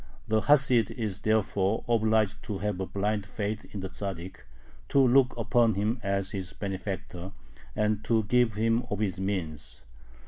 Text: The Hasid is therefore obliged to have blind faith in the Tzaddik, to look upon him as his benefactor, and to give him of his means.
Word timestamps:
The 0.27 0.41
Hasid 0.41 0.89
is 0.89 1.19
therefore 1.19 1.83
obliged 1.87 2.41
to 2.45 2.57
have 2.57 2.79
blind 2.91 3.23
faith 3.23 3.65
in 3.71 3.81
the 3.81 3.89
Tzaddik, 3.89 4.37
to 4.89 4.97
look 4.99 5.37
upon 5.37 5.75
him 5.75 5.99
as 6.01 6.31
his 6.31 6.53
benefactor, 6.53 7.33
and 7.75 8.03
to 8.05 8.23
give 8.23 8.55
him 8.55 8.81
of 8.89 8.97
his 8.97 9.19
means. 9.19 9.85